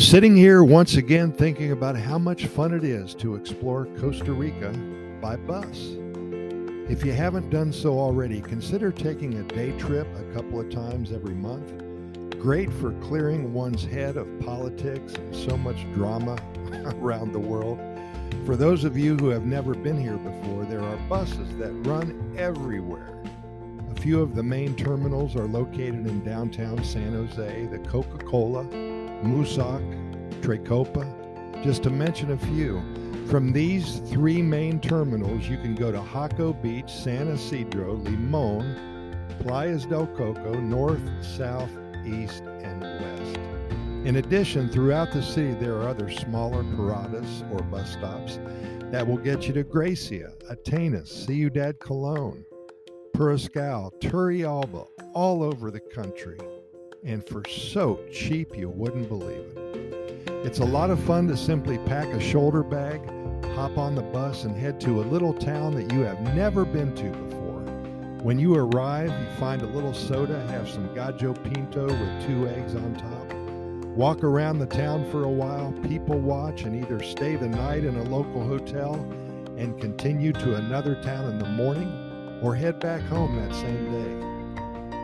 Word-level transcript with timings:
Sitting 0.00 0.34
here 0.34 0.64
once 0.64 0.96
again 0.96 1.30
thinking 1.30 1.72
about 1.72 1.94
how 1.94 2.16
much 2.16 2.46
fun 2.46 2.72
it 2.72 2.84
is 2.84 3.14
to 3.16 3.34
explore 3.34 3.84
Costa 3.98 4.32
Rica 4.32 4.72
by 5.20 5.36
bus. 5.36 5.90
If 6.88 7.04
you 7.04 7.12
haven't 7.12 7.50
done 7.50 7.70
so 7.70 7.98
already, 7.98 8.40
consider 8.40 8.92
taking 8.92 9.34
a 9.34 9.42
day 9.42 9.72
trip 9.78 10.08
a 10.16 10.34
couple 10.34 10.58
of 10.58 10.70
times 10.70 11.12
every 11.12 11.34
month. 11.34 11.76
Great 12.40 12.72
for 12.72 12.92
clearing 13.02 13.52
one's 13.52 13.84
head 13.84 14.16
of 14.16 14.26
politics 14.40 15.12
and 15.12 15.36
so 15.36 15.58
much 15.58 15.84
drama 15.92 16.38
around 16.96 17.32
the 17.32 17.38
world. 17.38 17.78
For 18.46 18.56
those 18.56 18.84
of 18.84 18.96
you 18.96 19.18
who 19.18 19.28
have 19.28 19.44
never 19.44 19.74
been 19.74 20.00
here 20.00 20.16
before, 20.16 20.64
there 20.64 20.82
are 20.82 20.96
buses 21.08 21.54
that 21.58 21.72
run 21.86 22.34
everywhere. 22.38 23.22
A 23.94 24.00
few 24.00 24.22
of 24.22 24.34
the 24.34 24.42
main 24.42 24.74
terminals 24.76 25.36
are 25.36 25.46
located 25.46 26.06
in 26.06 26.24
downtown 26.24 26.82
San 26.82 27.12
Jose, 27.12 27.66
the 27.66 27.78
Coca 27.80 28.24
Cola, 28.24 28.66
Musoc, 29.22 29.82
Tracopa, 30.40 31.62
just 31.62 31.82
to 31.82 31.90
mention 31.90 32.32
a 32.32 32.38
few. 32.38 32.82
From 33.26 33.52
these 33.52 33.98
three 34.10 34.42
main 34.42 34.80
terminals, 34.80 35.48
you 35.48 35.56
can 35.56 35.74
go 35.74 35.92
to 35.92 35.98
Jaco 35.98 36.60
Beach, 36.62 36.90
San 36.90 37.28
Isidro, 37.28 37.94
Limon, 37.94 39.28
Playas 39.40 39.88
del 39.88 40.06
Coco, 40.08 40.54
north, 40.54 41.00
south, 41.20 41.70
east, 42.04 42.42
and 42.42 42.82
west. 42.82 43.40
In 44.06 44.16
addition, 44.16 44.68
throughout 44.68 45.12
the 45.12 45.22
city, 45.22 45.52
there 45.52 45.76
are 45.76 45.88
other 45.88 46.10
smaller 46.10 46.64
paradas 46.64 47.48
or 47.52 47.62
bus 47.64 47.92
stops 47.92 48.38
that 48.90 49.06
will 49.06 49.18
get 49.18 49.46
you 49.46 49.52
to 49.52 49.62
Grecia, 49.62 50.32
Atenas, 50.50 51.08
Ciudad 51.08 51.78
Colon, 51.78 52.44
Puriscal, 53.14 53.92
Turrialba, 54.00 54.86
all 55.12 55.42
over 55.42 55.70
the 55.70 55.80
country, 55.80 56.38
and 57.04 57.26
for 57.26 57.42
so 57.48 58.00
cheap 58.12 58.56
you 58.56 58.68
wouldn't 58.68 59.08
believe 59.08 59.56
it. 59.56 60.30
It's 60.44 60.58
a 60.58 60.64
lot 60.64 60.90
of 60.90 60.98
fun 61.04 61.28
to 61.28 61.36
simply 61.36 61.78
pack 61.78 62.08
a 62.08 62.20
shoulder 62.20 62.62
bag, 62.62 63.00
hop 63.54 63.78
on 63.78 63.94
the 63.94 64.02
bus, 64.02 64.44
and 64.44 64.56
head 64.56 64.80
to 64.82 65.00
a 65.00 65.04
little 65.04 65.34
town 65.34 65.74
that 65.74 65.92
you 65.92 66.00
have 66.00 66.20
never 66.34 66.64
been 66.64 66.94
to 66.96 67.10
before. 67.10 67.60
When 68.22 68.38
you 68.38 68.54
arrive, 68.54 69.10
you 69.10 69.36
find 69.38 69.62
a 69.62 69.66
little 69.66 69.94
soda, 69.94 70.46
have 70.48 70.68
some 70.68 70.94
gallo 70.94 71.34
pinto 71.34 71.86
with 71.86 72.26
two 72.26 72.48
eggs 72.48 72.74
on 72.74 72.94
top. 72.94 73.34
Walk 73.96 74.22
around 74.22 74.58
the 74.58 74.66
town 74.66 75.10
for 75.10 75.24
a 75.24 75.28
while, 75.28 75.72
people 75.88 76.18
watch, 76.18 76.62
and 76.62 76.76
either 76.76 77.02
stay 77.02 77.36
the 77.36 77.48
night 77.48 77.84
in 77.84 77.96
a 77.96 78.04
local 78.04 78.42
hotel 78.42 78.94
and 79.56 79.78
continue 79.80 80.32
to 80.32 80.54
another 80.56 80.94
town 81.02 81.26
in 81.26 81.38
the 81.38 81.48
morning 81.48 82.40
or 82.42 82.54
head 82.54 82.80
back 82.80 83.02
home 83.02 83.36
that 83.36 83.54
same 83.54 83.90
day. 83.90 84.39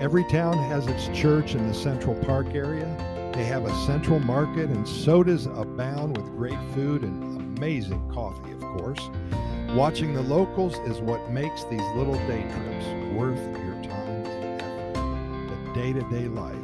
Every 0.00 0.24
town 0.24 0.56
has 0.56 0.86
its 0.86 1.08
church 1.08 1.54
in 1.54 1.68
the 1.68 1.74
Central 1.74 2.14
Park 2.24 2.54
area. 2.54 2.86
They 3.34 3.44
have 3.44 3.66
a 3.66 3.86
central 3.86 4.18
market, 4.18 4.70
and 4.70 4.88
sodas 4.88 5.44
abound 5.44 6.16
with 6.16 6.24
great 6.38 6.58
food 6.74 7.02
and 7.02 7.58
amazing 7.58 8.10
coffee, 8.10 8.52
of 8.52 8.60
course. 8.60 9.10
Watching 9.74 10.14
the 10.14 10.22
locals 10.22 10.78
is 10.88 11.02
what 11.02 11.30
makes 11.30 11.64
these 11.64 11.82
little 11.94 12.14
day 12.26 12.40
trips 12.40 12.86
worth 13.14 13.38
your 13.58 13.74
time 13.82 14.24
and 14.24 14.62
effort. 14.62 15.66
The 15.66 15.74
day 15.74 15.92
to 15.92 16.00
day 16.08 16.28
life. 16.28 16.56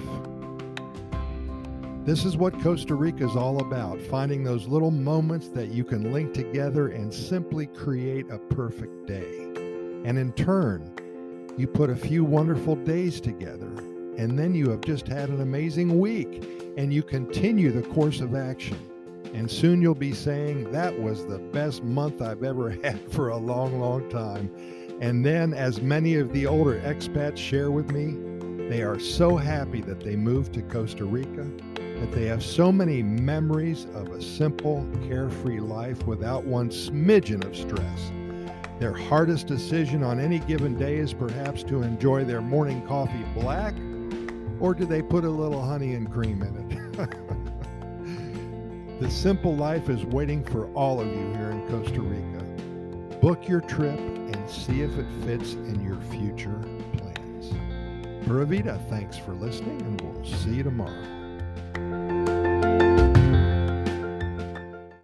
This 2.07 2.25
is 2.25 2.39
what 2.39 2.59
Costa 2.63 2.95
Rica 2.95 3.27
is 3.27 3.37
all 3.37 3.61
about 3.61 4.01
finding 4.01 4.45
those 4.45 4.67
little 4.67 4.91
moments 4.91 5.49
that 5.49 5.69
you 5.69 5.85
can 5.85 6.11
link 6.11 6.33
together 6.33 6.89
and 6.89 7.13
simply 7.13 7.67
create 7.67 8.31
a 8.31 8.39
perfect 8.39 9.07
day. 9.07 9.43
And 10.07 10.19
in 10.19 10.33
turn, 10.33 10.96
you 11.57 11.67
put 11.67 11.89
a 11.89 11.97
few 11.97 12.23
wonderful 12.23 12.77
days 12.77 13.21
together, 13.21 13.73
and 14.19 14.39
then 14.39 14.55
you 14.55 14.71
have 14.71 14.83
just 14.83 15.09
had 15.09 15.31
an 15.31 15.41
amazing 15.41 15.99
week, 15.99 16.45
and 16.77 16.93
you 16.93 17.03
continue 17.03 17.73
the 17.73 17.87
course 17.89 18.21
of 18.21 18.35
action. 18.35 18.79
And 19.33 19.51
soon 19.51 19.81
you'll 19.81 19.95
be 19.95 20.13
saying, 20.13 20.71
That 20.73 20.99
was 21.01 21.25
the 21.27 21.39
best 21.39 21.83
month 21.83 22.21
I've 22.21 22.43
ever 22.43 22.71
had 22.85 23.11
for 23.11 23.29
a 23.29 23.37
long, 23.37 23.81
long 23.81 24.09
time. 24.11 24.51
And 25.01 25.25
then, 25.25 25.55
as 25.55 25.81
many 25.81 26.17
of 26.17 26.33
the 26.33 26.47
older 26.47 26.81
expats 26.81 27.39
share 27.39 27.71
with 27.71 27.91
me, 27.91 28.17
they 28.69 28.83
are 28.83 28.99
so 28.99 29.37
happy 29.37 29.81
that 29.83 30.01
they 30.01 30.17
moved 30.17 30.55
to 30.55 30.63
Costa 30.63 31.05
Rica, 31.05 31.47
that 31.75 32.13
they 32.13 32.27
have 32.27 32.43
so 32.43 32.73
many 32.73 33.03
memories 33.03 33.87
of 33.95 34.11
a 34.11 34.21
simple, 34.21 34.87
carefree 35.09 35.61
life 35.61 36.07
without 36.07 36.45
one 36.45 36.71
smidgen 36.71 37.45
of 37.45 37.57
stress. 37.57 38.13
Their 38.79 38.93
hardest 38.93 39.47
decision 39.47 40.03
on 40.03 40.21
any 40.21 40.41
given 40.41 40.77
day 40.77 40.97
is 40.97 41.15
perhaps 41.15 41.63
to 41.65 41.83
enjoy 41.83 42.25
their 42.25 42.43
morning 42.43 42.87
coffee 42.87 43.25
black, 43.35 43.75
or 44.61 44.75
do 44.75 44.85
they 44.85 45.01
put 45.01 45.25
a 45.25 45.31
little 45.31 45.63
honey 45.63 45.95
and 45.95 46.13
cream 46.13 46.43
in 46.43 46.55
it? 46.57 46.69
the 49.01 49.11
simple 49.11 49.57
life 49.57 49.89
is 49.89 50.05
waiting 50.05 50.45
for 50.45 50.71
all 50.75 51.01
of 51.01 51.07
you 51.07 51.33
here 51.35 51.53
in 51.53 51.67
Costa 51.69 52.03
Rica. 52.03 52.45
Book 53.21 53.49
your 53.49 53.63
trip 53.63 53.99
and 53.99 54.51
see 54.51 54.83
if 54.83 54.99
it 54.99 55.07
fits 55.25 55.55
in 55.55 55.83
your 55.83 55.99
future 56.11 56.61
plans. 56.99 57.55
Pura 58.27 58.45
Vida, 58.45 58.79
thanks 58.91 59.17
for 59.17 59.33
listening, 59.33 59.81
and 59.81 59.99
we'll 60.03 60.23
see 60.25 60.57
you 60.57 60.63
tomorrow. 60.63 61.17